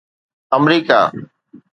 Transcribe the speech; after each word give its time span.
آمريڪا 0.55 0.97